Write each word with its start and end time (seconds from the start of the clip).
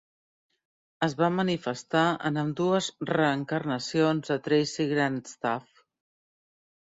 Es 1.07 1.13
va 1.17 1.27
manifestar 1.33 2.05
en 2.29 2.39
ambdues 2.43 2.87
reencarnacions 3.11 4.31
de 4.33 4.37
Tracy 4.49 4.87
Grandstaff. 4.95 5.85